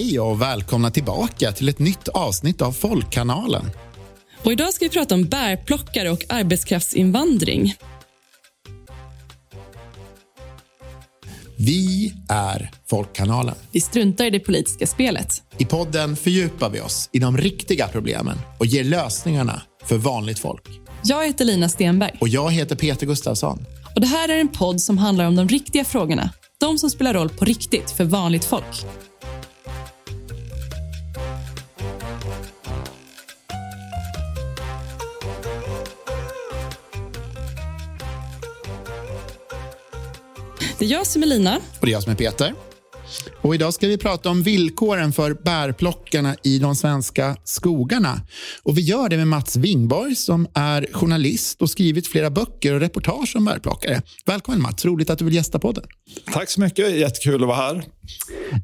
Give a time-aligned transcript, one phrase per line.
[0.00, 3.70] Hej och välkomna tillbaka till ett nytt avsnitt av Folkkanalen.
[4.44, 7.74] Och idag ska vi prata om bärplockare och arbetskraftsinvandring.
[11.58, 13.54] Vi är Folkkanalen.
[13.72, 15.42] Vi struntar i det politiska spelet.
[15.58, 20.68] I podden fördjupar vi oss i de riktiga problemen och ger lösningarna för vanligt folk.
[21.04, 22.16] Jag heter Lina Stenberg.
[22.20, 23.64] Och jag heter Peter Gustafsson.
[23.94, 26.30] Och Det här är en podd som handlar om de riktiga frågorna.
[26.60, 28.86] De som spelar roll på riktigt för vanligt folk.
[40.80, 41.56] Det är jag som är Lina.
[41.56, 42.54] Och det är jag som är Peter.
[43.40, 48.20] Och idag ska vi prata om villkoren för bärplockarna i de svenska skogarna.
[48.62, 52.80] Och Vi gör det med Mats Wingborg som är journalist och skrivit flera böcker och
[52.80, 54.02] reportage om bärplockare.
[54.26, 55.84] Välkommen Mats, roligt att du vill gästa podden.
[56.32, 57.84] Tack så mycket, jättekul att vara här.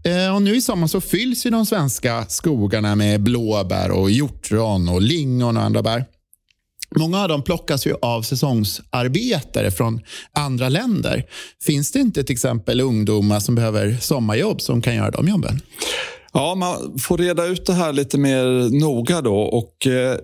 [0.05, 4.89] Eh, och nu i sommar så fylls ju de svenska skogarna med blåbär och hjortron
[4.89, 6.05] och lingon och andra bär.
[6.97, 10.01] Många av dem plockas ju av säsongsarbetare från
[10.33, 11.25] andra länder.
[11.63, 15.61] Finns det inte till exempel ungdomar som behöver sommarjobb som kan göra de jobben?
[16.33, 18.45] Ja, man får reda ut det här lite mer
[18.81, 19.37] noga då.
[19.37, 20.17] Och, eh,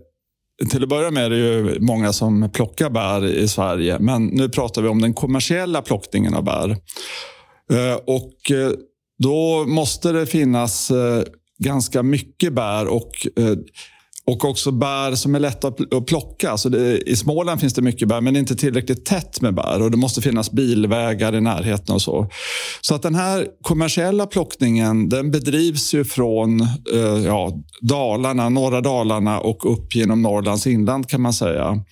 [0.71, 3.99] till att börja med är det ju många som plockar bär i Sverige.
[3.99, 6.71] Men nu pratar vi om den kommersiella plockningen av bär.
[7.73, 8.73] Eh, och eh,
[9.19, 11.23] då måste det finnas eh,
[11.59, 13.57] ganska mycket bär och eh,
[14.27, 16.57] och också bär som är lätta att plocka.
[16.57, 19.83] Så det, I Småland finns det mycket bär, men inte tillräckligt tätt med bär.
[19.83, 22.29] Och Det måste finnas bilvägar i närheten och så.
[22.81, 26.61] Så att den här kommersiella plockningen den bedrivs ju från
[26.93, 31.85] eh, ja, Dalarna, norra Dalarna och upp genom Norrlands inland kan man säga.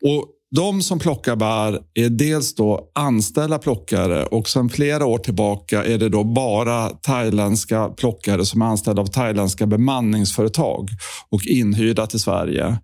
[0.00, 0.24] Och
[0.56, 5.98] de som plockar bär är dels då anställda plockare och sedan flera år tillbaka är
[5.98, 10.88] det då bara thailändska plockare som är anställda av thailändska bemanningsföretag
[11.30, 12.78] och inhyrda till Sverige.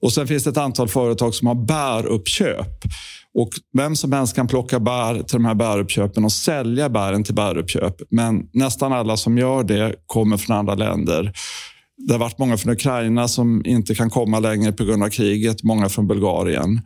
[0.00, 2.84] Och Sen finns det ett antal företag som har bäruppköp.
[3.34, 7.34] Och vem som helst kan plocka bär till de här bäruppköpen och sälja bären till
[7.34, 7.96] bäruppköp.
[8.10, 11.32] Men nästan alla som gör det kommer från andra länder.
[11.96, 15.62] Det har varit många från Ukraina som inte kan komma längre på grund av kriget,
[15.62, 16.80] många från Bulgarien.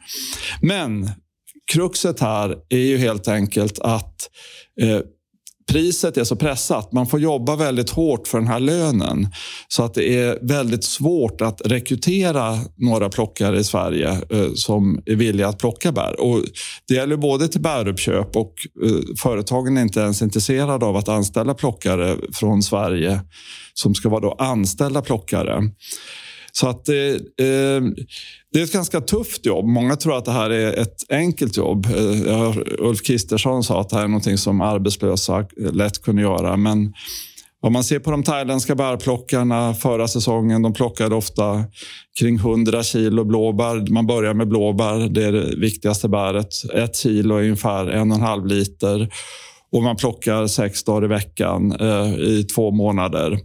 [0.62, 1.10] Men
[1.72, 4.30] kruxet här är ju helt enkelt att
[4.80, 5.00] eh,
[5.68, 6.92] priset är så pressat.
[6.92, 9.28] Man får jobba väldigt hårt för den här lönen.
[9.68, 15.14] Så att det är väldigt svårt att rekrytera några plockare i Sverige eh, som är
[15.14, 16.20] villiga att plocka bär.
[16.20, 16.42] Och
[16.88, 21.54] det gäller både till bäruppköp och eh, företagen är inte ens intresserade av att anställa
[21.54, 23.20] plockare från Sverige
[23.74, 25.70] som ska vara då anställda plockare.
[26.60, 27.82] Så att det, eh,
[28.52, 29.66] det är ett ganska tufft jobb.
[29.66, 31.86] Många tror att det här är ett enkelt jobb.
[32.26, 36.56] Eh, Ulf Kristersson sa att det här är något som arbetslösa lätt kunde göra.
[36.56, 36.92] Men
[37.60, 41.64] om man ser på de thailändska bärplockarna förra säsongen, de plockade ofta
[42.20, 43.92] kring 100 kilo blåbär.
[43.92, 46.48] Man börjar med blåbär, det är det viktigaste bäret.
[46.74, 49.08] Ett kilo är ungefär en och en halv liter.
[49.72, 53.38] Och man plockar sex dagar i veckan eh, i två månader.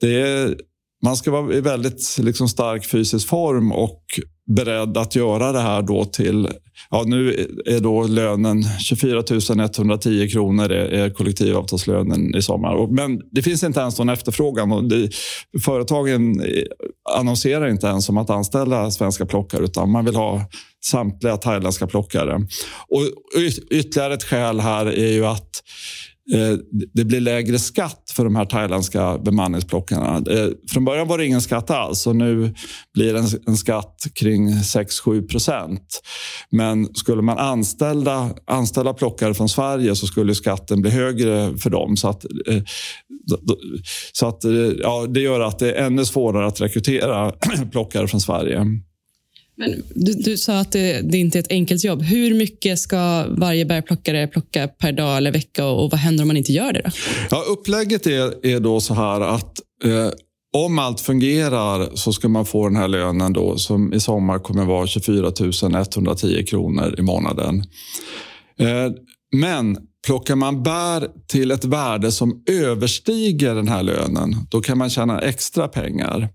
[0.00, 0.54] Det är
[1.02, 4.02] man ska vara i väldigt liksom, stark fysisk form och
[4.48, 6.48] beredd att göra det här då till...
[6.90, 9.22] Ja, nu är då lönen 24
[9.64, 12.86] 110 kronor är, är kollektivavtalslönen i sommar.
[12.86, 14.72] Men det finns inte ens någon efterfrågan.
[14.72, 15.10] Och det,
[15.64, 16.42] företagen
[17.14, 20.48] annonserar inte ens om att anställa svenska plockare utan man vill ha
[20.84, 22.34] samtliga thailändska plockare.
[22.88, 23.02] Och
[23.70, 25.62] ytterligare ett skäl här är ju att
[26.32, 26.58] Eh,
[26.94, 30.16] det blir lägre skatt för de här thailändska bemanningsplockarna.
[30.16, 32.54] Eh, från början var det ingen skatt alls och nu
[32.94, 36.02] blir det en skatt kring 6-7 procent.
[36.50, 41.96] Men skulle man anställa, anställa plockare från Sverige så skulle skatten bli högre för dem.
[41.96, 42.62] Så att, eh,
[44.12, 44.44] så att,
[44.82, 47.32] ja, det gör att det är ännu svårare att rekrytera
[47.72, 48.66] plockare från Sverige.
[49.58, 52.02] Men du, du sa att det, det, inte är ett enkelt jobb.
[52.02, 56.28] Hur mycket ska varje bärplockare plocka per dag eller vecka och, och vad händer om
[56.28, 56.82] man inte gör det?
[56.84, 56.90] Då?
[57.30, 60.10] Ja, upplägget är, är då så här att eh,
[60.56, 64.64] om allt fungerar så ska man få den här lönen då, som i sommar kommer
[64.64, 65.32] vara 24
[65.80, 67.64] 110 kronor i månaden.
[68.58, 68.92] Eh,
[69.32, 74.90] men plockar man bär till ett värde som överstiger den här lönen, då kan man
[74.90, 76.28] tjäna extra pengar.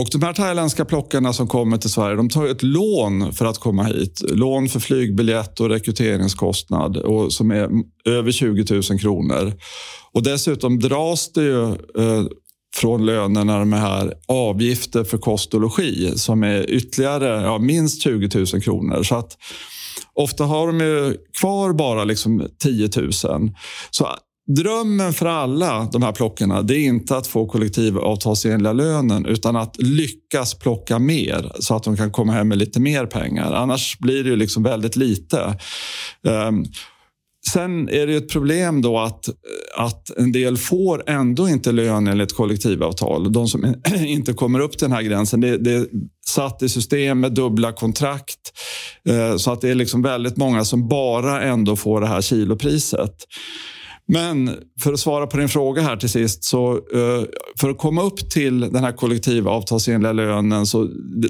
[0.00, 3.58] Och De här thailändska plockarna som kommer till Sverige de tar ett lån för att
[3.58, 4.22] komma hit.
[4.28, 7.70] Lån för flygbiljett och rekryteringskostnad och som är
[8.04, 9.52] över 20 000 kronor.
[10.12, 12.24] Och Dessutom dras det ju, eh,
[12.76, 18.38] från lönerna de här avgifter för kost och logi som är ytterligare ja, minst 20
[18.38, 19.02] 000 kronor.
[19.02, 19.36] Så att
[20.14, 23.12] Ofta har de kvar bara liksom 10 000.
[23.90, 24.04] Så
[24.46, 29.76] drömmen för alla de här plockarna det är inte att få kollektivavtalsenliga lönen utan att
[29.78, 33.52] lyckas plocka mer så att de kan komma hem med lite mer pengar.
[33.52, 35.58] Annars blir det ju liksom väldigt lite.
[36.22, 36.64] Um,
[37.52, 39.28] Sen är det ett problem då att,
[39.76, 43.32] att en del får ändå inte lön enligt kollektivavtal.
[43.32, 43.74] De som
[44.06, 45.40] inte kommer upp till den här gränsen.
[45.40, 45.86] Det, det är
[46.26, 48.52] satt i system med dubbla kontrakt.
[49.08, 53.14] Eh, så att det är liksom väldigt många som bara ändå får det här kilopriset.
[54.12, 56.44] Men för att svara på din fråga här till sist.
[56.44, 57.24] så eh,
[57.60, 60.84] För att komma upp till den här kollektivavtalsenliga lönen, så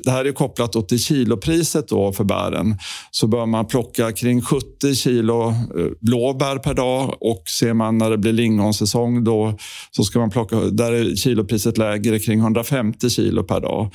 [0.04, 2.78] det här är kopplat till kilopriset då för bären,
[3.10, 5.54] så bör man plocka kring 70 kilo eh,
[6.00, 9.54] blåbär per dag och ser man när det blir lingonsäsong då
[9.90, 13.92] så ska man plocka, där är kilopriset lägre kring 150 kilo per dag.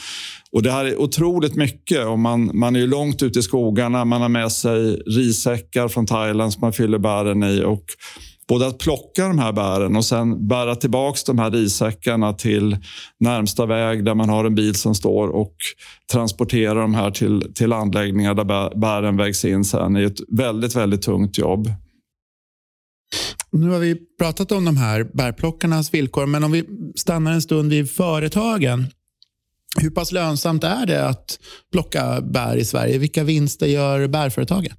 [0.52, 2.06] Och Det här är otroligt mycket.
[2.06, 6.54] Och man, man är långt ute i skogarna, man har med sig rissäckar från Thailand
[6.54, 7.64] som man fyller bären i.
[7.64, 7.86] Och
[8.50, 12.78] både att plocka de här bären och sen bära tillbaka de här rissäckarna till
[13.20, 15.56] närmsta väg där man har en bil som står och
[16.12, 19.96] transportera de här till, till anläggningar där bären vägs in sen.
[19.96, 21.70] är ett väldigt, väldigt tungt jobb.
[23.52, 26.66] Nu har vi pratat om de här bärplockarnas villkor, men om vi
[26.96, 28.88] stannar en stund vid företagen.
[29.82, 31.40] Hur pass lönsamt är det att
[31.72, 32.98] plocka bär i Sverige?
[32.98, 34.74] Vilka vinster gör bärföretagen?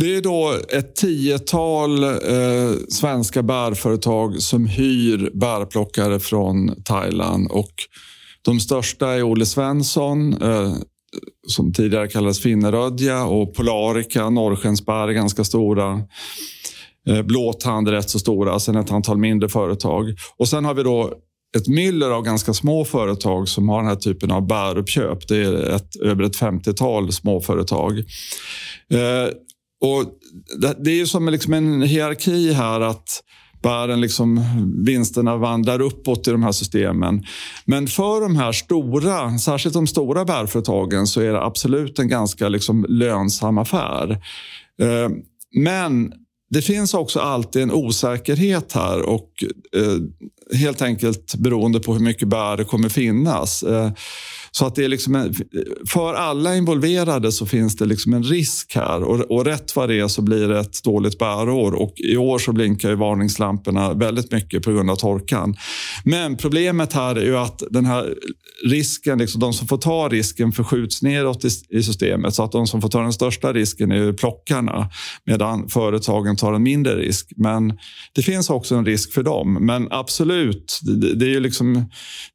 [0.00, 7.50] Det är då ett tiotal eh, svenska bärföretag som hyr bärplockare från Thailand.
[7.50, 7.72] Och
[8.42, 10.74] de största är Olle Svensson, eh,
[11.46, 16.00] som tidigare kallades Finnerödja och Polarica, Norrskensbär är ganska stora.
[17.08, 20.14] Eh, Blåtand är rätt så stora, sen ett antal mindre företag.
[20.36, 21.12] Och sen har vi då
[21.56, 25.28] ett myller av ganska små företag som har den här typen av bäruppköp.
[25.28, 27.98] Det är ett, över ett 50-tal småföretag.
[28.92, 29.28] Eh,
[29.80, 30.04] och
[30.78, 33.22] det är ju som liksom en hierarki här att
[33.62, 34.44] bären liksom,
[34.86, 37.24] vinsterna vandrar uppåt i de här systemen.
[37.64, 42.48] Men för de här stora, särskilt de stora bärföretagen så är det absolut en ganska
[42.48, 44.10] liksom lönsam affär.
[44.82, 45.08] Eh,
[45.54, 46.12] men
[46.50, 49.30] det finns också alltid en osäkerhet här och
[49.76, 53.62] eh, helt enkelt beroende på hur mycket bär det kommer finnas.
[53.62, 53.90] Eh,
[54.52, 55.34] så att det är liksom en,
[55.92, 60.00] för alla involverade så finns det liksom en risk här och, och rätt vad det
[60.00, 64.32] är så blir det ett dåligt bärår och i år så blinkar ju varningslamporna väldigt
[64.32, 65.56] mycket på grund av torkan.
[66.04, 68.14] Men problemet här är ju att den här
[68.64, 72.66] risken, liksom de som får ta risken förskjuts neråt i, i systemet så att de
[72.66, 74.90] som får ta den största risken är plockarna
[75.26, 77.32] medan företagen tar en mindre risk.
[77.36, 77.78] Men
[78.14, 79.66] det finns också en risk för dem.
[79.66, 81.84] Men absolut, det, det är ju liksom,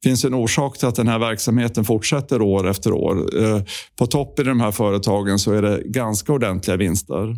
[0.03, 3.43] finns en orsak till att den här verksamheten fortsätter fortsätter år efter år.
[3.43, 3.61] Eh,
[3.95, 7.35] på topp i de här företagen så är det ganska ordentliga vinster.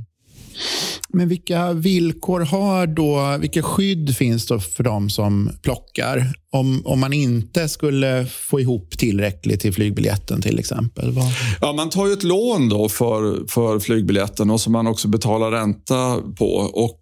[1.10, 6.34] Men vilka villkor har då, vilka skydd finns då för de som plockar?
[6.52, 11.12] Om, om man inte skulle få ihop tillräckligt till flygbiljetten till exempel?
[11.12, 11.26] Vad?
[11.62, 15.52] Ja, man tar ju ett lån då för, för flygbiljetten och som man också betalar
[15.52, 16.52] ränta på.
[16.74, 17.02] Och,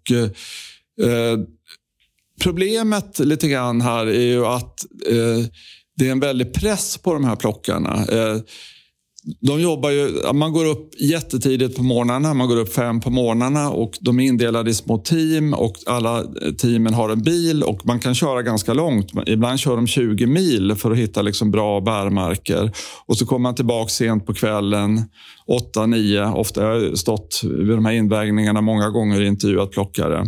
[1.06, 1.38] eh,
[2.42, 5.46] problemet lite grann här är ju att eh,
[5.96, 7.94] det är en väldig press på de här plockarna.
[7.94, 8.40] Eh,
[9.40, 13.70] de jobbar ju, man går upp jättetidigt på morgnarna, man går upp fem på morgnarna
[13.70, 17.86] och de är indelade i små team och alla eh, teamen har en bil och
[17.86, 19.12] man kan köra ganska långt.
[19.26, 22.72] Ibland kör de 20 mil för att hitta liksom bra bärmarker
[23.06, 25.02] och så kommer man tillbaka sent på kvällen,
[25.74, 26.34] 8-9.
[26.34, 30.26] Ofta har jag stått vid de här invägningarna många gånger och intervjuat plockare.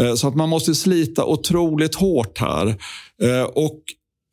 [0.00, 2.76] Eh, så att man måste slita otroligt hårt här.
[3.54, 3.82] Och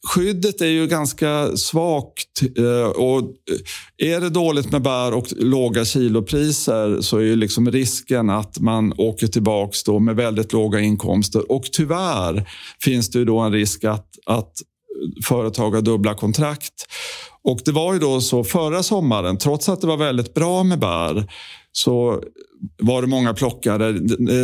[0.05, 2.41] skyddet är ju ganska svagt.
[2.57, 7.71] Eh, och eh, är det dåligt med bär och låga kilopriser så är ju liksom
[7.71, 11.51] risken att man åker tillbaka då med väldigt låga inkomster.
[11.51, 12.49] Och tyvärr
[12.83, 14.51] finns det ju då en risk att, att
[15.27, 16.73] företag har dubbla kontrakt.
[17.43, 20.79] Och Det var ju då så förra sommaren, trots att det var väldigt bra med
[20.79, 21.27] bär
[21.77, 22.21] så
[22.81, 23.91] var det många plockare.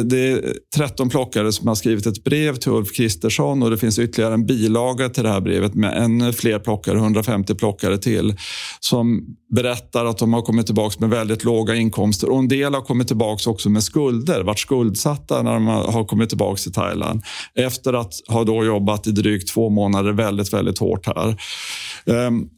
[0.03, 3.99] Det är 13 plockare som har skrivit ett brev till Ulf Kristersson och det finns
[3.99, 8.35] ytterligare en bilaga till det här brevet med ännu fler plockare, 150 plockare till,
[8.79, 12.81] som berättar att de har kommit tillbaka med väldigt låga inkomster och en del har
[12.81, 17.21] kommit tillbaka också med skulder, varit skuldsatta när de har kommit tillbaka till Thailand
[17.55, 21.35] efter att ha då jobbat i drygt två månader väldigt, väldigt hårt här.
[22.05, 22.49] Ehm,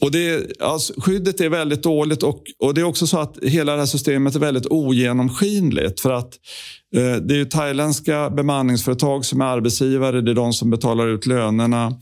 [0.00, 3.72] och det, alltså, skyddet är väldigt dåligt och, och det är också så att hela
[3.72, 6.00] det här systemet är väldigt ogenomskinligt.
[6.00, 6.34] För att
[6.96, 11.26] eh, det är ju thailändska bemanningsföretag som är arbetsgivare, det är de som betalar ut
[11.26, 11.92] lönerna.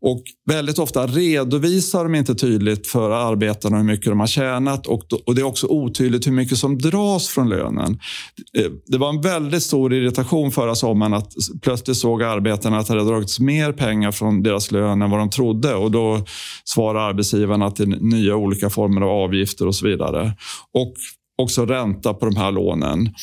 [0.00, 5.02] Och väldigt ofta redovisar de inte tydligt för arbetarna hur mycket de har tjänat och,
[5.26, 7.98] och det är också otydligt hur mycket som dras från lönen.
[8.58, 12.92] Eh, det var en väldigt stor irritation förra sommaren att plötsligt såg arbetarna att det
[12.92, 16.24] hade dragits mer pengar från deras lön än vad de trodde och då
[16.64, 20.32] svarar arbetsgivarna till nya olika former av avgifter och så vidare.
[20.72, 20.94] Och
[21.38, 23.14] också ränta på de här lånen.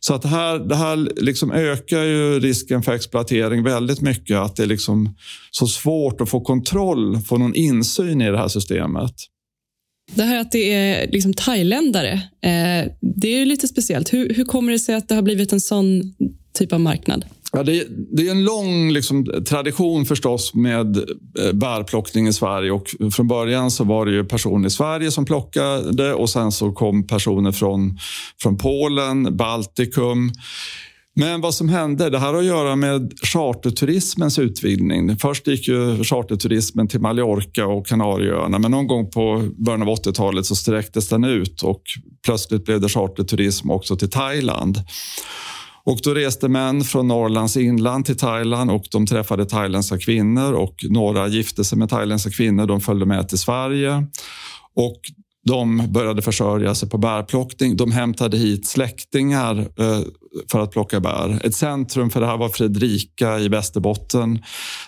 [0.00, 4.36] Så att det här, det här liksom ökar ju risken för exploatering väldigt mycket.
[4.36, 5.14] Att det är liksom
[5.50, 9.14] så svårt att få kontroll, få någon insyn i det här systemet.
[10.14, 12.12] Det här att det är liksom thailändare,
[12.42, 14.12] eh, det är ju lite speciellt.
[14.12, 16.14] Hur, hur kommer det sig att det har blivit en sån
[16.58, 17.24] typ av marknad?
[17.52, 22.70] Ja, det, det, är en lång liksom, tradition förstås med eh, bärplockning i Sverige.
[22.70, 26.72] Och från början så var det ju personer i Sverige som plockade och sen så
[26.72, 27.98] kom personer från,
[28.42, 30.32] från Polen, Baltikum.
[31.16, 35.16] Men vad som hände, det här har att göra med charterturismens utvidgning.
[35.16, 40.46] Först gick ju charterturismen till Mallorca och Kanarieöarna men någon gång på början av 80-talet
[40.46, 41.82] så sträcktes den ut och
[42.24, 44.78] plötsligt blev det charterturism också till Thailand.
[45.84, 50.74] Och då reste män från Norrlands inland till Thailand och de träffade thailändska kvinnor och
[50.90, 52.66] några gifte sig med thailändska kvinnor.
[52.66, 54.06] De följde med till Sverige
[54.76, 55.00] och
[55.46, 57.76] de började försörja sig på bärplockning.
[57.76, 60.00] De hämtade hit släktingar eh,
[60.50, 61.46] för att plocka bär.
[61.46, 64.42] Ett centrum för det här var Fredrika i Västerbotten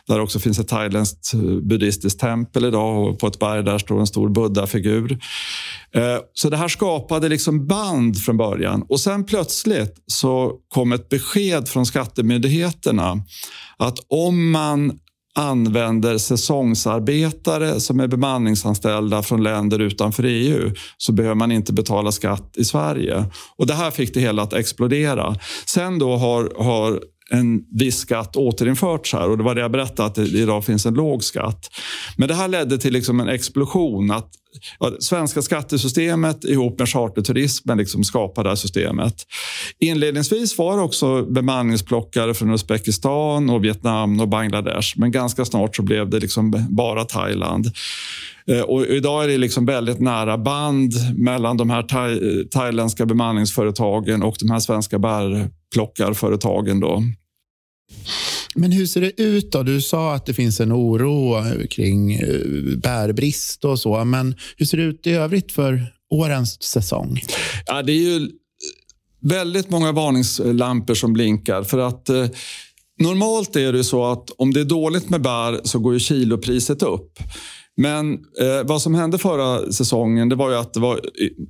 [0.06, 4.00] där också finns ett thailändskt eh, buddhistiskt tempel idag och på ett berg där står
[4.00, 5.18] en stor buddhafigur.
[5.94, 11.08] Eh, så det här skapade liksom band från början och sen plötsligt så kom ett
[11.08, 13.22] besked från skattemyndigheterna
[13.78, 14.98] att om man
[15.34, 22.54] använder säsongsarbetare som är bemanningsanställda från länder utanför EU så behöver man inte betala skatt
[22.56, 23.24] i Sverige.
[23.56, 25.36] Och Det här fick det hela att explodera.
[25.66, 27.00] Sen då har, har
[27.32, 30.86] en viss skatt återinförts här och det var det jag berättade att det idag finns
[30.86, 31.70] en låg skatt.
[32.16, 34.10] Men det här ledde till liksom en explosion.
[34.10, 34.30] att
[34.78, 39.14] ja, Svenska skattesystemet ihop med charterturismen liksom skapade det här systemet.
[39.78, 45.82] Inledningsvis var det också bemanningsplockare från Uzbekistan, och Vietnam och Bangladesh men ganska snart så
[45.82, 47.70] blev det liksom bara Thailand.
[48.46, 54.22] Eh, och idag är det liksom väldigt nära band mellan de här thai thailändska bemanningsföretagen
[54.22, 56.80] och de här svenska bärplockarföretagen.
[56.80, 57.02] Då.
[58.54, 59.62] Men hur ser det ut då?
[59.62, 61.36] Du sa att det finns en oro
[61.70, 64.04] kring eh, bärbrist och så.
[64.04, 67.20] Men hur ser det ut i övrigt för årens säsong?
[67.66, 68.28] Ja, det är ju eh,
[69.20, 71.62] väldigt många varningslampor som blinkar.
[71.62, 72.26] För att eh,
[72.98, 76.82] Normalt är det så att om det är dåligt med bär så går ju kilopriset
[76.82, 77.18] upp.
[77.82, 81.00] Men eh, vad som hände förra säsongen det var ju att det var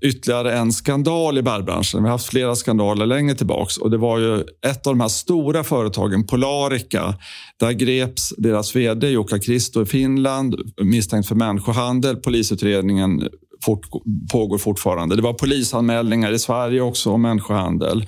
[0.03, 2.03] ytterligare en skandal i bärbranschen.
[2.03, 3.77] Vi har haft flera skandaler längre tillbaks.
[3.77, 7.15] Och det var ju ett av de här stora företagen, Polarica.
[7.61, 12.17] Där greps deras vd Jukka Kristo i Finland misstänkt för människohandel.
[12.17, 13.29] Polisutredningen
[13.65, 13.87] fort,
[14.33, 15.17] pågår fortfarande.
[15.17, 18.07] Det var polisanmälningar i Sverige också om människohandel.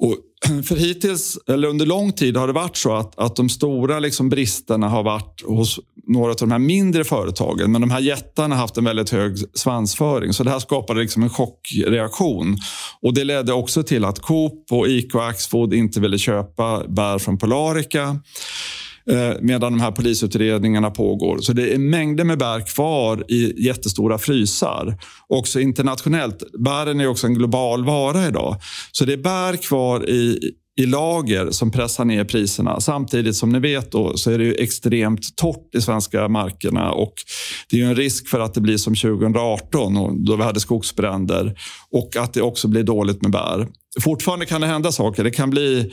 [0.00, 0.16] Och
[0.64, 4.28] för hittills, eller under lång tid har det varit så att, att de stora liksom
[4.28, 7.72] bristerna har varit hos några av de här mindre företagen.
[7.72, 10.32] Men de här jättarna har haft en väldigt hög svansföring.
[10.32, 12.56] Så det här skapade liksom en chockreaktion.
[13.02, 17.18] Och det ledde också till att Coop och ICA och Axfood inte ville köpa bär
[17.18, 18.16] från Polarica.
[19.10, 21.38] Eh, medan de här polisutredningarna pågår.
[21.38, 24.98] Så det är mängder med bär kvar i jättestora frysar.
[25.28, 26.42] Också internationellt.
[26.58, 28.56] Bären är också en global vara idag.
[28.92, 30.38] Så det är bär kvar i,
[30.80, 32.80] i lager som pressar ner priserna.
[32.80, 37.14] Samtidigt som ni vet då, så är det extremt torrt i svenska markerna och
[37.70, 41.54] det är en risk för att det blir som 2018 då vi hade skogsbränder
[41.90, 43.68] och att det också blir dåligt med bär.
[44.00, 45.24] Fortfarande kan det hända saker.
[45.24, 45.92] Det kan bli,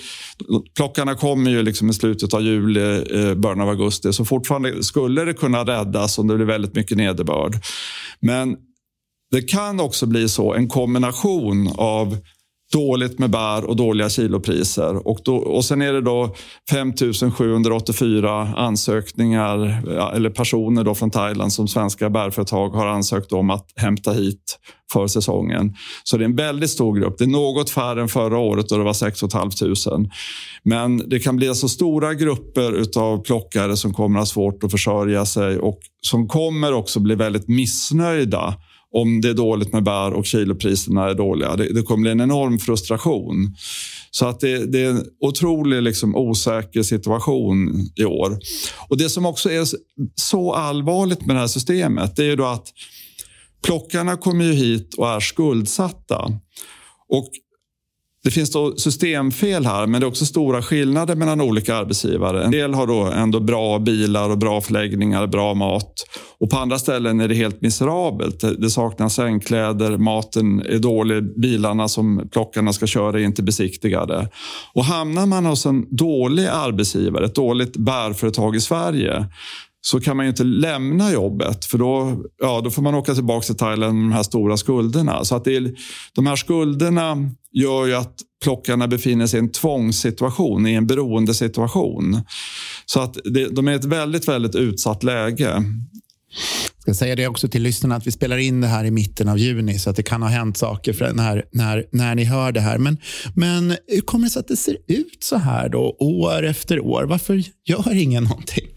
[0.76, 4.14] plockarna kommer ju liksom i slutet av juli, eh, början av augusti.
[4.14, 7.54] Så fortfarande skulle det kunna räddas om det blir väldigt mycket nederbörd.
[8.20, 8.56] Men
[9.32, 12.18] det kan också bli så, en kombination av
[12.74, 15.08] dåligt med bär och dåliga kilopriser.
[15.08, 16.36] Och, då, och sen är det då
[16.72, 16.94] 5
[17.32, 19.58] 784 ansökningar
[20.16, 24.60] eller personer då från Thailand som svenska bärföretag har ansökt om att hämta hit
[24.94, 25.76] för säsongen.
[26.04, 27.18] Så det är en väldigt stor grupp.
[27.18, 30.10] Det är något färre än förra året då det var 6 500.
[30.64, 34.72] Men det kan bli alltså stora grupper av plockare som kommer att ha svårt att
[34.72, 38.56] försörja sig och som kommer också bli väldigt missnöjda
[38.94, 41.56] om det är dåligt med bär och kilopriserna är dåliga.
[41.56, 43.56] Det, det kommer bli en enorm frustration.
[44.12, 48.40] Så att det, det är en otroligt liksom osäker situation i år.
[48.90, 49.68] Och Det som också är
[50.16, 52.68] så allvarligt med det här systemet det är ju då att
[53.66, 56.32] plockarna kommer ju hit och är skuldsatta.
[57.10, 57.30] Och
[58.28, 62.44] det finns då systemfel här, men det är också stora skillnader mellan olika arbetsgivare.
[62.44, 65.94] En del har då ändå bra bilar och bra förläggningar, bra mat.
[66.40, 68.44] Och på andra ställen är det helt miserabelt.
[68.60, 74.30] Det saknas sängkläder, maten är dålig, bilarna som plockarna ska köra är inte besiktigade.
[74.74, 79.26] Och hamnar man hos en dålig arbetsgivare, ett dåligt bärföretag i Sverige,
[79.88, 83.46] så kan man ju inte lämna jobbet för då, ja, då får man åka tillbaka
[83.46, 85.26] till Thailand med de här stora skulderna.
[85.26, 85.76] Så att det är,
[86.14, 92.22] de här skulderna gör ju att plockarna befinner sig i en tvångssituation, i en beroendesituation.
[92.86, 95.64] Så att det, de är i ett väldigt, väldigt utsatt läge.
[96.76, 99.30] Jag ska säga det också till lyssnarna att vi spelar in det här i mitten
[99.30, 102.52] av juni så att det kan ha hänt saker för när, när, när ni hör
[102.52, 102.78] det här.
[102.78, 102.98] Men,
[103.36, 107.04] men hur kommer det sig att det ser ut så här då, år efter år?
[107.04, 108.68] Varför gör ingen någonting?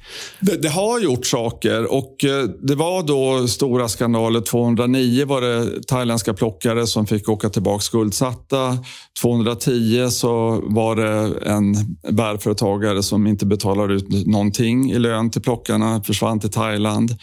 [0.40, 4.40] Det, det, har gjort saker och eh, det var då stora skandaler.
[4.40, 8.78] 209 var det thailändska plockare som fick åka tillbaka skuldsatta.
[9.22, 11.74] 210 så var det en
[12.10, 17.16] bärföretagare som inte betalade ut någonting i lön till plockarna, försvann till Thailand.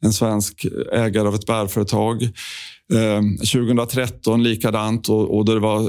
[0.00, 2.28] En svensk ägare av ett bärföretag.
[2.94, 5.88] Ehm, 2013 likadant och, och det var eh,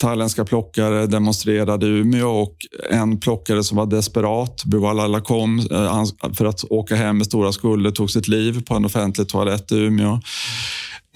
[0.00, 2.56] thailändska plockare demonstrerade i Umeå och
[2.90, 6.04] en plockare som var desperat, Buwalala kom eh,
[6.34, 9.76] för att åka hem med stora skulder, tog sitt liv på en offentlig toalett i
[9.76, 10.20] Umeå.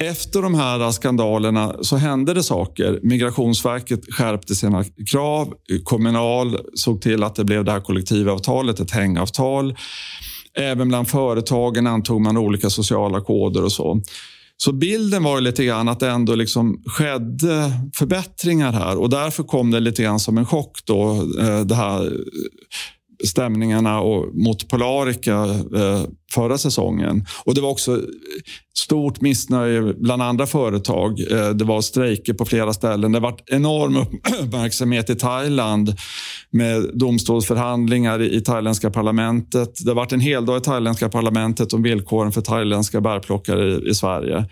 [0.01, 3.01] Efter de här skandalerna så hände det saker.
[3.03, 5.55] Migrationsverket skärpte sina krav.
[5.85, 9.77] Kommunal såg till att det blev det här kollektivavtalet, ett hängavtal.
[10.59, 14.01] Även bland företagen antog man olika sociala koder och så.
[14.57, 18.97] Så bilden var lite grann att det ändå liksom skedde förbättringar här.
[18.97, 22.13] Och därför kom det lite grann som en chock då, eh, det här
[23.27, 25.45] stämningarna och mot Polarica
[25.77, 26.03] eh,
[26.33, 27.27] förra säsongen.
[27.45, 28.01] Och Det var också
[28.79, 31.21] stort missnöje bland andra företag.
[31.33, 33.13] Eh, det var strejker på flera ställen.
[33.13, 33.97] Det var enorm
[34.43, 35.97] uppmärksamhet i Thailand
[36.51, 39.85] med domstolsförhandlingar i thailändska parlamentet.
[39.85, 43.95] Det har varit en hel dag i thailändska parlamentet om villkoren för thailändska bärplockare i
[43.95, 44.45] Sverige.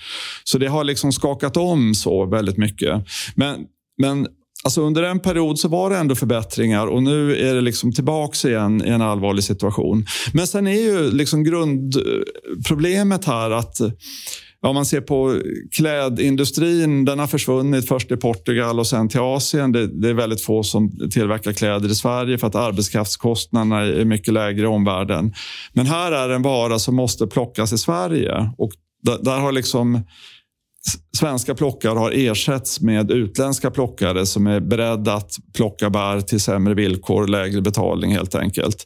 [0.44, 3.04] Så det har liksom skakat om så väldigt mycket.
[3.34, 3.56] Men
[3.98, 4.26] men
[4.64, 8.48] Alltså under en period så var det ändå förbättringar och nu är det liksom tillbaka
[8.48, 10.06] igen i en allvarlig situation.
[10.32, 13.80] Men sen är ju liksom grundproblemet här att
[14.66, 15.40] om man ser på
[15.76, 19.72] klädindustrin, den har försvunnit först i Portugal och sen till Asien.
[19.72, 24.34] Det, det, är väldigt få som tillverkar kläder i Sverige för att arbetskraftskostnaderna är mycket
[24.34, 25.34] lägre i omvärlden.
[25.72, 30.00] Men här är en vara som måste plockas i Sverige och där, där har liksom
[31.16, 36.74] svenska plockare har ersatts med utländska plockare som är beredda att plocka bär till sämre
[36.74, 38.84] villkor, lägre betalning helt enkelt.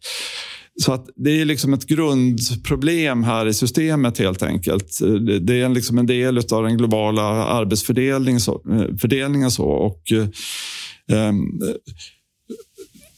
[0.82, 4.98] Så att det är liksom ett grundproblem här i systemet helt enkelt.
[5.40, 8.40] Det är liksom en del av den globala arbetsfördelningen.
[8.40, 9.64] Så, eh, fördelningen så.
[9.64, 10.28] Och, eh,
[11.18, 11.60] ehm,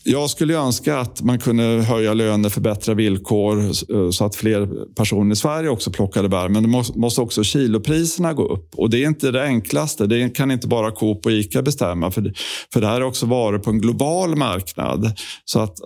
[0.08, 5.32] jag skulle önska att man kunde höja löner, förbättra villkor eh, så att fler personer
[5.32, 6.48] i Sverige också plockade bär.
[6.48, 8.74] Men då måste också kilopriserna gå upp.
[8.74, 10.06] Och Det är inte det enklaste.
[10.06, 12.10] Det kan inte bara Coop och Ica bestämma.
[12.10, 12.32] För,
[12.72, 15.12] för det här är också varor på en global marknad.
[15.44, 15.80] Så att,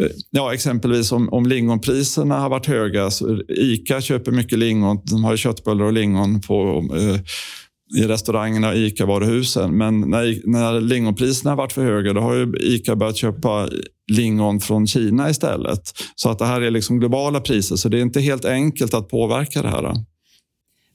[0.00, 3.10] eh, ja, exempelvis om, om lingonpriserna har varit höga.
[3.10, 5.00] Så Ica köper mycket lingon.
[5.04, 7.20] De har köttbullar och lingon på eh,
[7.96, 9.78] i restaurangerna och ICA-varuhusen.
[9.78, 13.68] Men när, när lingonpriserna har varit för höga då har ju ICA börjat köpa
[14.12, 15.80] lingon från Kina istället.
[16.14, 19.08] Så att det här är liksom globala priser, så det är inte helt enkelt att
[19.08, 19.94] påverka det här.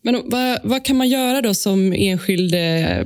[0.03, 2.59] Men vad, vad, kan man göra då som enskild eh,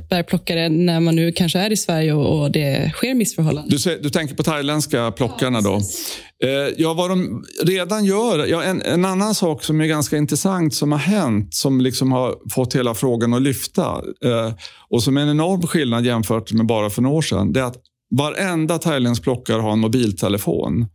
[0.10, 3.78] bärplockare när man nu kanske är i Sverige och, och det sker missförhållanden?
[3.78, 5.76] Du, du, tänker på thailändska plockarna då?
[6.44, 8.46] Eh, ja, vad de redan gör.
[8.46, 12.36] Ja, en, en, annan sak som är ganska intressant som har hänt, som liksom har
[12.54, 13.84] fått hela frågan att lyfta
[14.26, 14.54] eh,
[14.90, 17.64] och som är en enorm skillnad jämfört med bara för några år sedan, det är
[17.64, 17.78] att
[18.16, 20.86] varenda thailändsk plockare har en mobiltelefon.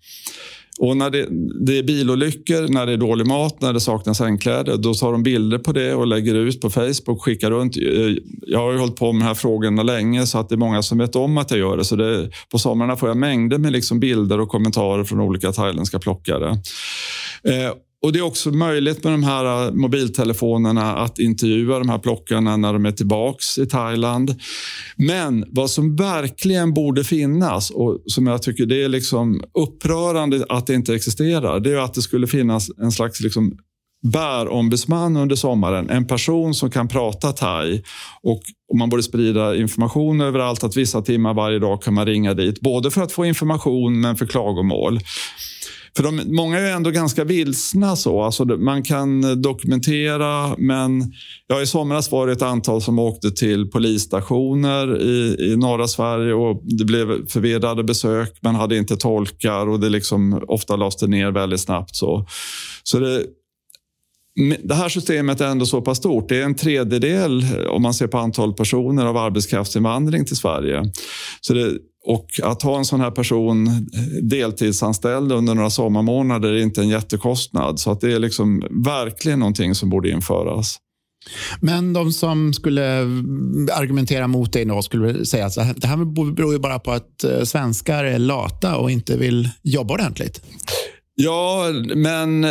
[0.82, 1.26] Och när det,
[1.66, 5.22] det, är bilolyckor, när det är dålig mat, när det saknas sängkläder, då tar de
[5.22, 7.76] bilder på det och lägger ut på Facebook, skickar runt.
[8.46, 10.82] Jag har ju hållit på med de här frågorna länge så att det är många
[10.82, 11.84] som vet om att jag gör det.
[11.84, 15.98] Så det, på somrarna får jag mängder med liksom bilder och kommentarer från olika thailändska
[15.98, 16.50] plockare.
[17.44, 21.98] Eh, och Det är också möjligt med de här äh, mobiltelefonerna att intervjua de här
[21.98, 24.34] plockarna när de är tillbaka i Thailand.
[24.96, 30.66] Men vad som verkligen borde finnas och som jag tycker det är liksom upprörande att
[30.66, 33.56] det inte existerar, det är att det skulle finnas en slags liksom
[34.02, 35.90] bärombudsman under sommaren.
[35.90, 37.82] En person som kan prata thai.
[38.22, 42.34] Och, och man borde sprida information överallt att vissa timmar varje dag kan man ringa
[42.34, 42.60] dit.
[42.60, 45.00] Både för att få information men för klagomål
[45.96, 47.96] för de, många är ändå ganska vilsna.
[47.96, 48.22] Så.
[48.22, 51.12] Alltså, man kan dokumentera, men
[51.46, 56.34] ja, i somras var det ett antal som åkte till polisstationer i, i norra Sverige
[56.34, 58.38] och det blev förvirrade besök.
[58.42, 61.96] Man hade inte tolkar och det liksom ofta lades det ner väldigt snabbt.
[61.96, 62.26] Så,
[62.82, 63.24] så det,
[64.62, 66.28] det här systemet är ändå så pass stort.
[66.28, 70.82] Det är en tredjedel, om man ser på antal personer, av arbetskraftsinvandring till Sverige.
[71.40, 73.88] Så det, och att ha en sån här person
[74.22, 77.80] deltidsanställd under några sommarmånader är inte en jättekostnad.
[77.80, 80.76] Så att det är liksom verkligen någonting som borde införas.
[81.60, 82.98] Men de som skulle
[83.72, 87.42] argumentera mot dig då skulle säga att det här beror ju bara på att eh,
[87.42, 90.42] svenskar är lata och inte vill jobba ordentligt.
[91.14, 92.50] Ja, men eh,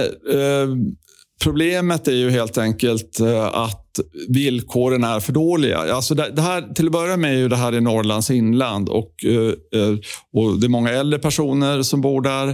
[1.44, 3.56] Problemet är ju helt enkelt eh,
[4.00, 5.78] att villkoren är för dåliga.
[5.78, 9.26] Alltså det, här, till att börja med är ju det här i Norrlands inland och,
[9.26, 9.96] eh, eh,
[10.34, 12.48] och det är många äldre personer som bor där.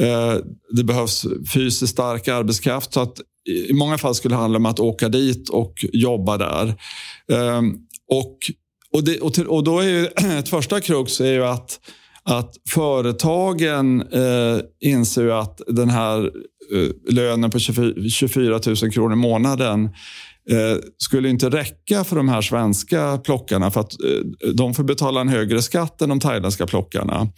[0.00, 0.34] Eh,
[0.70, 2.92] det behövs fysiskt stark arbetskraft.
[2.92, 3.20] Så att
[3.70, 6.74] I många fall skulle det handla om att åka dit och jobba där.
[7.32, 7.74] Ehm,
[8.10, 8.36] och,
[8.92, 10.06] och, det, och, till, och då är ju
[10.38, 11.80] ett första krux är ju att
[12.22, 16.30] att företagen eh, inser att den här
[16.72, 19.90] Eh, lönen på 24 000 kronor i månaden
[20.50, 25.20] eh, skulle inte räcka för de här svenska plockarna för att eh, de får betala
[25.20, 27.28] en högre skatt än de thailändska plockarna.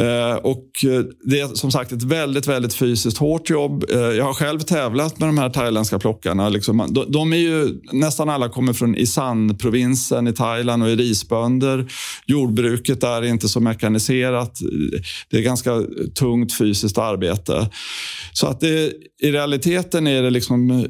[0.00, 3.84] Eh, och eh, det är som sagt ett väldigt, väldigt fysiskt hårt jobb.
[3.90, 6.48] Eh, jag har själv tävlat med de här thailändska plockarna.
[6.48, 11.86] Liksom, de, de, är ju, nästan alla kommer från Isan-provinsen i Thailand och är risbönder.
[12.26, 14.58] Jordbruket där är inte så mekaniserat.
[15.30, 15.82] Det är ganska
[16.18, 17.70] tungt fysiskt arbete.
[18.32, 18.92] Så att det,
[19.22, 20.86] i realiteten är det liksom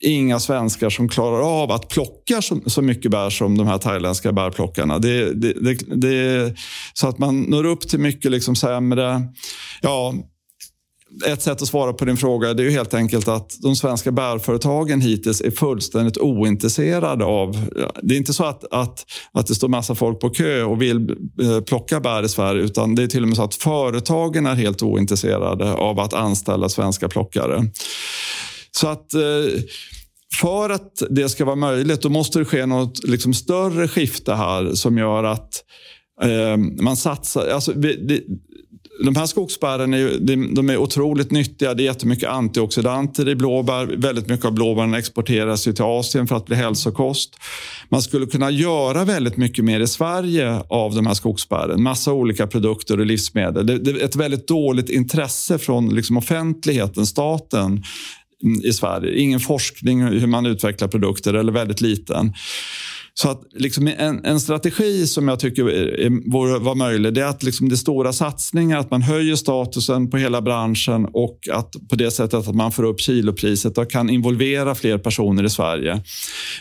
[0.00, 4.32] inga svenskar som klarar av att plocka så, så mycket bär som de här thailändska
[4.32, 4.98] bärplockarna.
[4.98, 6.54] Det, det, det, det,
[6.94, 9.22] så att man når upp till mycket liksom sämre...
[9.82, 10.14] Ja,
[11.26, 14.12] ett sätt att svara på din fråga det är ju helt enkelt att de svenska
[14.12, 17.70] bärföretagen hittills är fullständigt ointresserade av...
[18.02, 21.10] Det är inte så att, att, att det står massa folk på kö och vill
[21.42, 24.54] eh, plocka bär i Sverige utan det är till och med så att företagen är
[24.54, 27.70] helt ointresserade av att anställa svenska plockare.
[28.70, 29.20] Så att eh,
[30.40, 34.74] för att det ska vara möjligt, då måste det ske något liksom större skifte här
[34.74, 35.64] som gör att
[36.22, 37.48] eh, man satsar...
[37.48, 38.20] Alltså, det,
[39.04, 40.18] de här skogsbären är,
[40.54, 41.74] de är otroligt nyttiga.
[41.74, 43.86] Det är jättemycket antioxidanter i blåbär.
[43.96, 47.36] Väldigt mycket av blåbären exporteras till Asien för att bli hälsokost.
[47.88, 51.82] Man skulle kunna göra väldigt mycket mer i Sverige av de här skogsbären.
[51.82, 53.66] Massa olika produkter och livsmedel.
[53.66, 57.82] Det, är ett väldigt dåligt intresse från liksom offentligheten, staten,
[58.64, 59.18] i Sverige.
[59.18, 62.32] Ingen forskning hur man utvecklar produkter, eller väldigt liten.
[63.14, 65.62] Så att liksom en, en, strategi som jag tycker
[66.32, 70.16] vore var möjlig det är att liksom det stora satsningar, att man höjer statusen på
[70.16, 74.74] hela branschen och att på det sättet att man får upp kilopriset och kan involvera
[74.74, 76.02] fler personer i Sverige.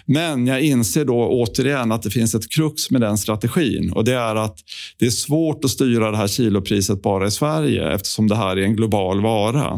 [0.05, 4.13] Men jag inser då återigen att det finns ett krux med den strategin och det
[4.13, 4.57] är att
[4.99, 8.61] det är svårt att styra det här kilopriset bara i Sverige eftersom det här är
[8.61, 9.73] en global vara.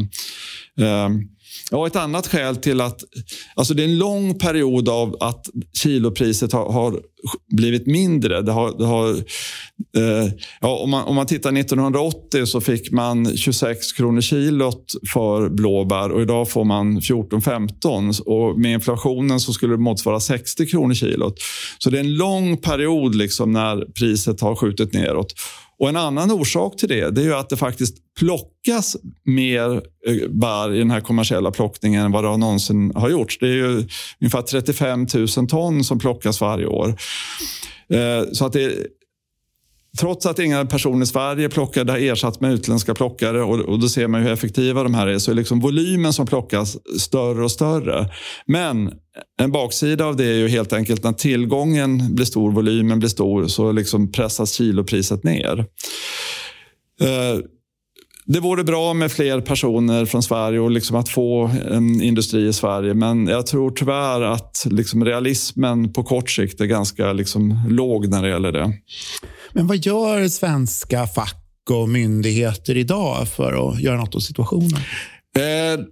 [0.80, 1.28] Um,
[1.74, 3.00] Ja, ett annat skäl till att...
[3.54, 5.46] Alltså det är en lång period av att
[5.82, 7.00] kilopriset har, har
[7.56, 8.42] blivit mindre.
[8.42, 9.10] Det har, det har,
[9.96, 15.48] eh, ja, om, man, om man tittar 1980 så fick man 26 kronor kilot för
[15.48, 18.20] blåbär och idag får man 14-15.
[18.20, 21.34] Och med inflationen så skulle det motsvara 60 kronor kilot.
[21.78, 25.34] Så det är en lång period liksom när priset har skjutit neråt.
[25.82, 29.74] Och En annan orsak till det, det är att det faktiskt plockas mer
[30.06, 33.38] eh, bär i den här kommersiella plockningen än vad det någonsin har gjorts.
[33.38, 33.84] Det är ju
[34.20, 36.88] ungefär 35 000 ton som plockas varje år.
[37.92, 38.72] Eh, så att det,
[39.98, 43.78] trots att inga personer i Sverige plockar, det har ersatts med utländska plockare och, och
[43.78, 47.44] då ser man hur effektiva de här är, så är liksom volymen som plockas större
[47.44, 48.10] och större.
[48.46, 48.92] Men
[49.40, 53.46] en baksida av det är ju helt enkelt när tillgången blir stor, volymen blir stor,
[53.46, 55.58] så liksom pressas kilopriset ner.
[57.00, 57.38] Eh,
[58.24, 62.52] det vore bra med fler personer från Sverige och liksom att få en industri i
[62.52, 62.94] Sverige.
[62.94, 68.22] Men jag tror tyvärr att liksom realismen på kort sikt är ganska liksom låg när
[68.22, 68.72] det gäller det.
[69.52, 71.38] Men vad gör svenska fack
[71.70, 74.80] och myndigheter idag för att göra något åt situationen?
[75.36, 75.84] Eh,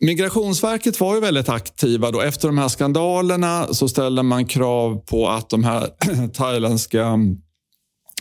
[0.00, 2.10] Migrationsverket var ju väldigt aktiva.
[2.10, 2.20] Då.
[2.20, 5.88] Efter de här skandalerna så ställde man krav på att de här
[6.34, 7.18] thailändska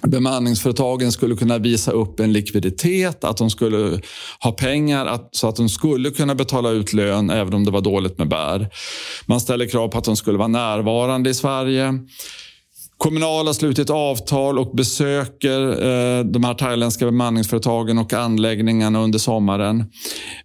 [0.08, 4.02] bemanningsföretagen skulle kunna visa upp en likviditet, att de skulle
[4.40, 7.82] ha pengar att, så att de skulle kunna betala ut lön även om det var
[7.82, 8.70] dåligt med bär.
[9.26, 11.94] Man ställer krav på att de skulle vara närvarande i Sverige.
[12.98, 19.86] Kommunal har slutit avtal och besöker eh, de här thailändska bemanningsföretagen och anläggningarna under sommaren.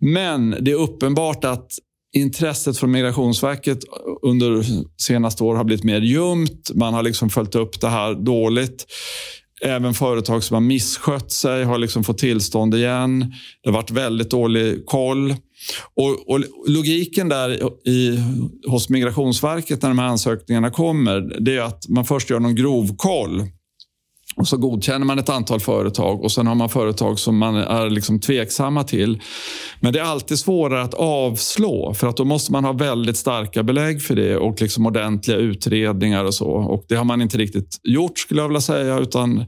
[0.00, 1.66] Men det är uppenbart att
[2.16, 3.78] intresset från Migrationsverket
[4.22, 4.64] under
[5.02, 6.70] senaste år har blivit mer ljumt.
[6.74, 8.86] Man har liksom följt upp det här dåligt.
[9.62, 13.34] Även företag som har misskött sig har liksom fått tillstånd igen.
[13.62, 15.34] Det har varit väldigt dålig koll.
[15.94, 17.50] Och, och Logiken där
[17.88, 18.18] i,
[18.66, 22.96] hos Migrationsverket när de här ansökningarna kommer, det är att man först gör någon grov
[22.96, 23.42] koll.
[24.36, 27.90] Och så godkänner man ett antal företag och sen har man företag som man är
[27.90, 29.22] liksom tveksamma till.
[29.80, 33.62] Men det är alltid svårare att avslå för att då måste man ha väldigt starka
[33.62, 36.48] belägg för det och liksom ordentliga utredningar och så.
[36.48, 39.46] Och det har man inte riktigt gjort skulle jag vilja säga utan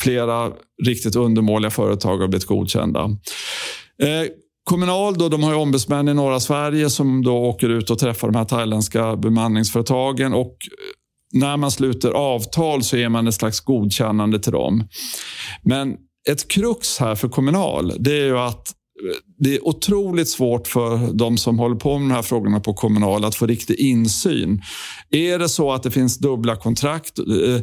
[0.00, 0.52] flera
[0.86, 3.04] riktigt undermåliga företag har blivit godkända.
[4.02, 4.30] Eh,
[4.64, 8.38] Kommunal då, de har ombudsmän i norra Sverige som då åker ut och träffar de
[8.38, 10.34] här thailändska bemanningsföretagen.
[10.34, 10.56] Och
[11.32, 14.88] när man sluter avtal så ger man ett slags godkännande till dem.
[15.62, 15.96] Men
[16.28, 18.74] ett krux här för Kommunal det är ju att
[19.40, 23.24] det är otroligt svårt för de som håller på med de här frågorna på kommunal
[23.24, 24.62] att få riktig insyn.
[25.10, 27.18] Är det så att det finns dubbla kontrakt?
[27.18, 27.54] Eh,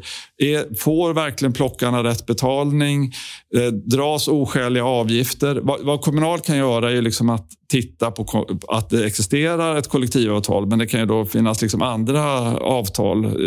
[0.47, 3.13] eh, får verkligen plockarna rätt betalning?
[3.55, 5.59] Eh, dras oskäliga avgifter?
[5.63, 10.79] Vad, kommunal kan göra är liksom att titta på att det existerar ett kollektivavtal men
[10.79, 13.37] det kan ju då finnas liksom andra avtal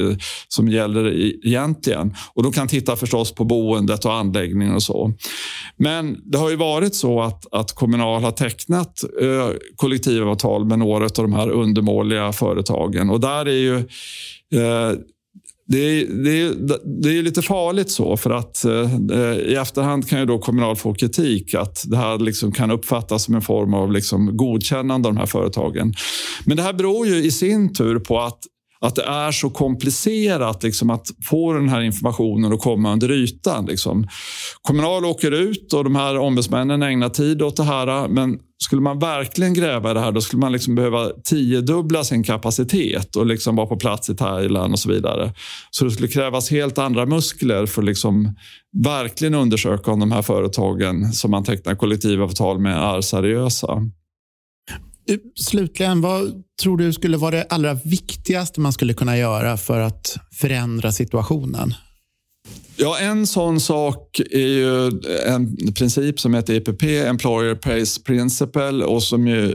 [0.49, 1.15] som gäller
[1.47, 2.15] egentligen.
[2.35, 5.13] Och De kan titta förstås på boendet och anläggningen och så.
[5.77, 11.05] Men det har ju varit så att, att Kommunal har tecknat eh, kollektivavtal med några
[11.05, 13.11] av de här undermåliga företagen.
[13.11, 13.77] Och där är ju
[14.55, 14.99] eh,
[15.67, 16.55] det är, det, är,
[17.03, 20.95] det är lite farligt så, för att eh, i efterhand kan ju då Kommunal få
[20.95, 25.21] kritik att det här liksom kan uppfattas som en form av liksom godkännande av de
[25.21, 25.95] här företagen.
[26.45, 28.39] Men det här beror ju i sin tur på att
[28.81, 33.67] att det är så komplicerat liksom, att få den här informationen att komma under ytan.
[33.67, 34.07] Liksom.
[34.63, 38.09] Kommunal åker ut och de här ombudsmännen ägnar tid åt det här.
[38.09, 42.23] Men skulle man verkligen gräva i det här då skulle man liksom behöva tiodubbla sin
[42.23, 45.33] kapacitet och liksom vara på plats i Thailand och så vidare.
[45.71, 48.35] Så det skulle krävas helt andra muskler för att liksom
[48.85, 53.91] verkligen undersöka om de här företagen som man tecknar kollektivavtal med är seriösa.
[55.35, 60.17] Slutligen, vad tror du skulle vara det allra viktigaste man skulle kunna göra för att
[60.33, 61.75] förändra situationen?
[62.77, 64.87] Ja, en sån sak är ju
[65.27, 69.55] en princip som heter EPP, Employer Pays Principle, och som ju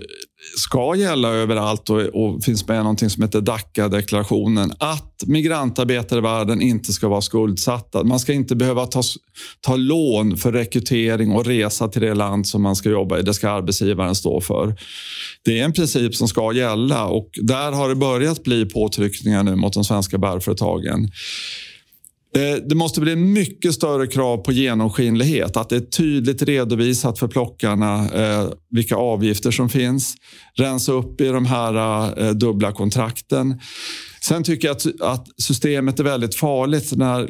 [0.57, 4.71] ska gälla överallt och, och finns med någonting som heter DACA-deklarationen.
[4.79, 8.03] Att migrantarbetare i världen inte ska vara skuldsatta.
[8.03, 9.01] Man ska inte behöva ta,
[9.61, 13.21] ta lån för rekrytering och resa till det land som man ska jobba i.
[13.21, 14.75] Det ska arbetsgivaren stå för.
[15.45, 19.55] Det är en princip som ska gälla och där har det börjat bli påtryckningar nu
[19.55, 21.11] mot de svenska bärföretagen.
[22.35, 25.57] Eh, det måste bli mycket större krav på genomskinlighet.
[25.57, 30.15] Att det är tydligt redovisat för plockarna eh, vilka avgifter som finns.
[30.53, 33.59] Rensa upp i de här eh, dubbla kontrakten.
[34.21, 37.29] Sen tycker jag att, att systemet är väldigt farligt när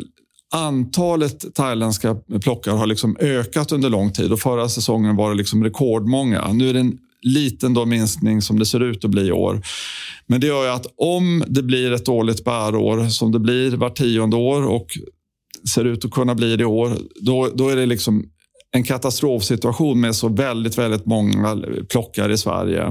[0.54, 4.32] antalet thailändska plockare har liksom ökat under lång tid.
[4.32, 6.54] Och förra säsongen var det liksom rekordmånga.
[6.54, 9.62] Nu är det en liten då minskning som det ser ut att bli i år.
[10.28, 13.98] Men det gör ju att om det blir ett dåligt bärår som det blir vart
[13.98, 14.88] tionde år och
[15.74, 18.26] ser ut att kunna bli det i år, då, då är det liksom
[18.72, 21.58] en katastrofsituation med så väldigt, väldigt många
[21.90, 22.84] plockare i Sverige.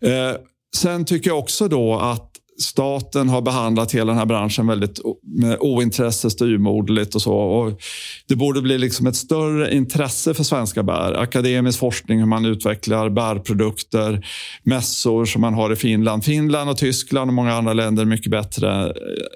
[0.00, 0.32] Eh,
[0.76, 2.27] sen tycker jag också då att
[2.62, 7.34] staten har behandlat hela den här branschen väldigt med ointresse, styrmodligt och så.
[7.34, 7.80] Och
[8.28, 11.12] det borde bli liksom ett större intresse för svenska bär.
[11.12, 14.26] Akademisk forskning, hur man utvecklar bärprodukter,
[14.62, 16.24] mässor som man har i Finland.
[16.24, 18.86] Finland och Tyskland och många andra länder är mycket bättre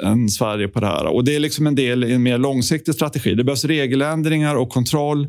[0.02, 1.06] eh, än Sverige på det här.
[1.06, 3.34] Och Det är liksom en del i en mer långsiktig strategi.
[3.34, 5.28] Det behövs regeländringar och kontroll.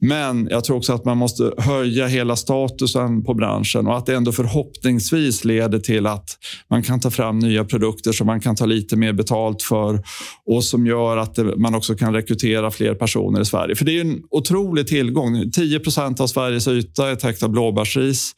[0.00, 4.14] Men jag tror också att man måste höja hela statusen på branschen och att det
[4.14, 6.38] ändå förhoppningsvis leder till att
[6.70, 10.02] man kan ta fram nya produkter som man kan ta lite mer betalt för
[10.46, 13.74] och som gör att man också kan rekrytera fler personer i Sverige.
[13.74, 15.36] För det är en otrolig tillgång.
[15.36, 18.32] 10% av Sveriges yta är täckt av blåbärsris.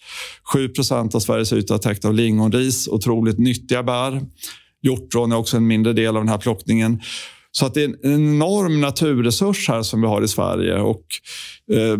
[0.52, 0.70] 7
[1.14, 2.88] av Sveriges yta är täckt av lingonris.
[2.88, 4.20] Otroligt nyttiga bär.
[4.82, 7.00] Hjortron är också en mindre del av den här plockningen.
[7.52, 10.80] Så att det är en enorm naturresurs här som vi har i Sverige.
[10.80, 11.04] Och,
[11.72, 11.98] eh,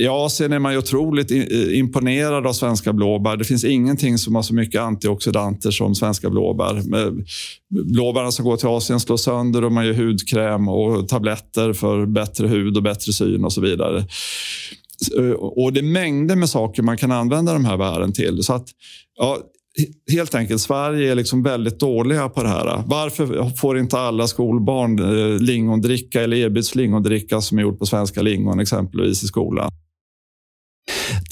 [0.00, 1.30] I Asien är man ju otroligt
[1.72, 3.36] imponerad av svenska blåbär.
[3.36, 6.82] Det finns ingenting som har så mycket antioxidanter som svenska blåbär.
[7.92, 12.48] Blåbären som går till Asien slås sönder och man gör hudkräm och tabletter för bättre
[12.48, 14.04] hud och bättre syn och så vidare.
[15.18, 18.42] Eh, och Det är mängder med saker man kan använda de här bären till.
[18.42, 18.66] Så att,
[19.18, 19.38] ja,
[20.12, 22.82] helt enkelt, Sverige är liksom väldigt dåliga på det här.
[22.86, 28.22] Varför får inte alla skolbarn eh, lingondricka eller erbjuds lingondricka som är gjort på svenska
[28.22, 29.70] lingon exempelvis i skolan?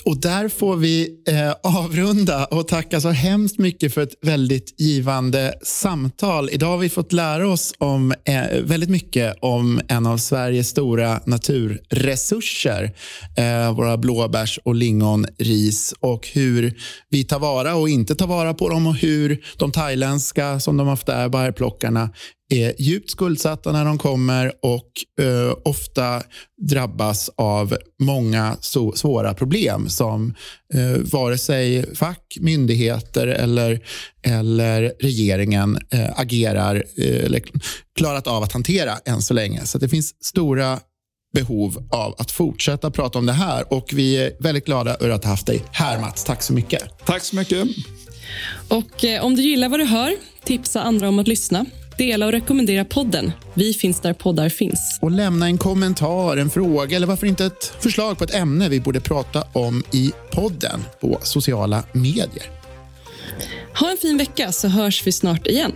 [0.05, 5.55] Och där får vi eh, avrunda och tacka så hemskt mycket för ett väldigt givande
[5.63, 6.51] samtal.
[6.53, 11.21] Idag har vi fått lära oss om, eh, väldigt mycket om en av Sveriges stora
[11.27, 12.95] naturresurser.
[13.37, 16.75] Eh, våra blåbärs och lingonris och hur
[17.11, 20.89] vi tar vara och inte tar vara på dem och hur de thailändska, som de
[20.89, 22.11] ofta är, bärplockarna
[22.49, 26.23] är djupt skuldsatta när de kommer och eh, ofta
[26.69, 30.35] drabbas av många so svåra problem som
[30.75, 33.81] eh, vare sig fack, myndigheter eller,
[34.23, 37.43] eller regeringen eh, agerar eh, eller
[37.99, 39.67] klarat av att hantera än så länge.
[39.67, 40.79] Så det finns stora
[41.35, 45.25] behov av att fortsätta prata om det här och vi är väldigt glada över att
[45.25, 46.25] ha haft dig här Mats.
[46.25, 46.83] Tack så mycket.
[47.07, 47.69] Tack så mycket.
[48.69, 50.13] Och eh, om du gillar vad du hör,
[50.45, 51.67] tipsa andra om att lyssna.
[51.99, 53.33] Dela och rekommendera podden.
[53.55, 54.99] Vi finns där poddar finns.
[55.03, 58.81] Och lämna en kommentar, en fråga eller varför inte ett förslag på ett ämne vi
[58.81, 62.45] borde prata om i podden på sociala medier.
[63.79, 65.73] Ha en fin vecka så hörs vi snart igen.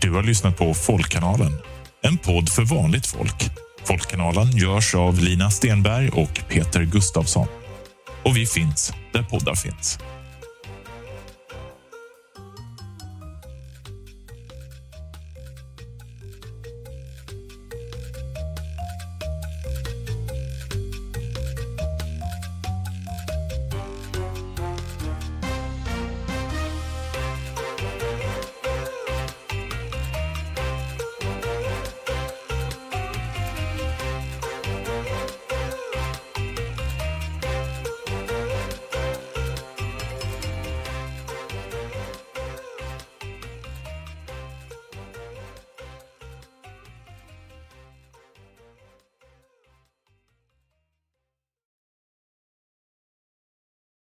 [0.00, 1.52] Du har lyssnat på Folkkanalen,
[2.02, 3.50] en podd för vanligt folk.
[3.84, 7.46] Folkkanalen görs av Lina Stenberg och Peter Gustafsson.
[8.24, 9.98] Och vi finns där poddar finns.